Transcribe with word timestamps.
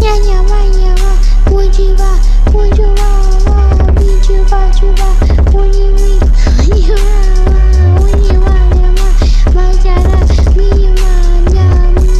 nha 0.00 0.16
nhà 0.16 0.42
ba 0.50 0.60
nhà 0.78 0.94
ba, 1.02 1.12
vui 1.50 1.68
chi 1.72 1.88
ba, 1.98 2.18
vui 2.52 2.70
chu 2.76 2.84
ba 2.96 3.10
ba, 3.46 3.56
vui 3.96 4.14
chu 4.22 4.34
ba 4.50 4.72
chu 4.80 4.86
ba, 4.98 5.10
vui 5.52 5.68
như 5.68 5.86
vui 5.96 6.80
nhà 6.80 6.96
ba 7.04 7.60
vui 8.00 8.12
nhà 8.12 8.38
ba 8.46 8.54
nhà 8.76 8.88
ba 8.96 9.08
ba 9.54 9.72
cha 9.84 9.94
ra, 9.94 10.20
mi 10.56 10.64
nhà 10.64 10.90
ba 11.02 11.12
nhà 11.52 11.66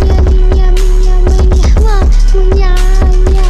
nhà 0.06 0.20
mi 0.26 0.38
nhà 0.56 0.70
mi 0.76 0.88
nhà 1.06 1.14
mi 1.26 1.36
nhà 1.56 1.74
ba 1.84 2.00
mi 2.34 2.44
nhà 2.56 2.76
nhà 3.32 3.44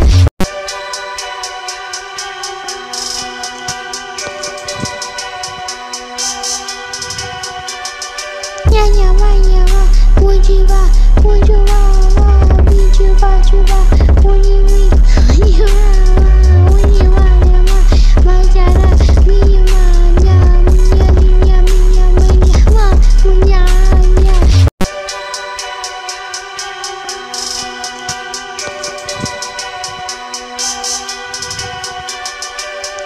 nhà 8.71 8.87
nhà 8.97 9.13
ba 9.21 9.31
nhà 9.49 9.65
ba 9.73 9.83
vui 10.17 10.39
chi 10.43 10.59
ba, 10.69 10.83
vui 11.23 11.41
chu 11.47 11.55
ba. 11.67 11.80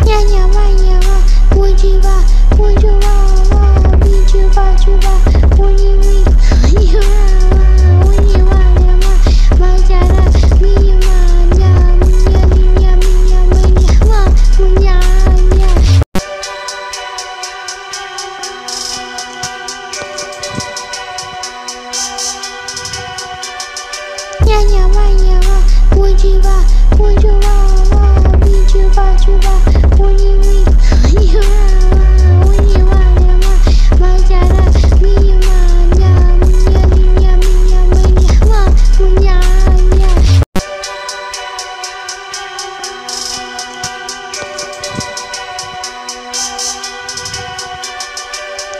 nha 0.07 0.21
nhà 0.21 0.47
ba 0.55 0.69
nhà 0.83 1.01
ba. 1.07 1.21
Vui 1.51 1.73
chi 1.79 1.93
ba, 2.05 2.17
vui 2.59 2.75
chi 2.83 2.89
ba 3.01 3.15
ba. 3.51 3.63
Vui 4.01 4.21
chi 4.33 4.39
ba 4.57 4.77
chi 4.79 4.93
ba. 5.03 5.15
Vui 5.57 5.75
chi 5.79 5.89
vui 6.73 6.87
nhà 6.93 7.01
ba, 7.11 7.63
vui 8.05 8.16
nhà 8.16 8.45
ba 8.51 8.59
nhà 8.80 8.96
ba. 9.02 9.15
Ba 9.61 9.69
cha 9.88 10.01
ra, 10.01 10.24
mi 10.61 10.71
nhà 10.71 10.96
ba 11.01 11.16
nhà 11.59 11.71
nhà 12.33 12.46
mi 12.51 12.63
nhà 12.80 12.96
mi 13.01 13.13
nhà 13.30 13.41
mi, 13.51 13.63
nhà, 13.80 13.99
ba. 14.11 14.27
Mi 14.59 14.69
nhà 14.85 15.01
nhà. 15.59 15.69
Nhà 24.46 24.61
nhà 24.73 24.89
ba 24.95 25.07
nhà 25.23 25.41
ba. 25.49 25.57
Vui 25.96 26.15
chi 26.18 26.33
ba, 26.45 26.57
vui 26.99 27.15
chi 27.23 27.29
ba. 27.43 27.54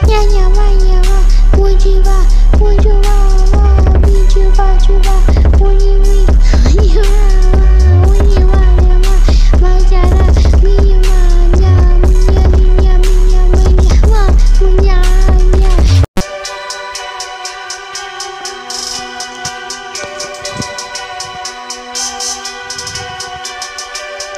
nhà 0.07 0.21
nhà 0.23 0.49
ba 0.57 0.67
nhà 0.85 1.01
ba, 1.09 1.19
vui 1.57 1.75
chi 1.79 1.95
ba, 2.05 2.23
vui 2.59 2.77
chi 2.83 2.89
ba 3.03 3.17
ba, 3.53 3.63
vui 4.01 4.25
chi 4.29 4.41
ba 4.57 4.77
chi 4.87 4.93
ba, 5.05 5.17
vui 5.59 5.75
chi 5.79 5.89
vui 6.75 6.87
nhà 6.87 7.01
ba, 7.13 7.61
vui 8.05 8.19
nhà 8.19 8.45
ba 8.53 8.61
nhà 8.81 8.97
ba 9.03 9.15
ba 9.61 9.79
cha 9.91 10.01
ra, 10.01 10.27
mi 10.63 10.77
ma 11.07 11.19
nhà 11.59 11.73
nhà, 12.33 12.47
mi 12.53 12.67
nhà 12.83 12.97
mi 12.97 13.13
nhà 13.31 13.41
mi, 13.53 13.63
nhà 13.81 13.99
ma 14.11 14.29
mi, 14.61 14.67
nhà 14.83 15.01
nhà. 15.59 15.69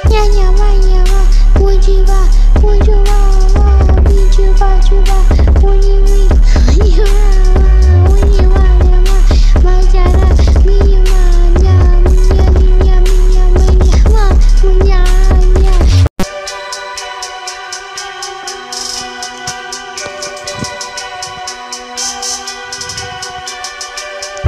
Nhà 0.09 0.23
nhà 0.35 0.51
ba 0.59 0.69
nhà 0.87 1.03
ba, 1.11 1.21
vui 1.59 1.77
chi 1.81 1.97
ba, 2.07 2.19
vui 2.61 2.79
chi 2.85 2.91
ba. 3.05 3.16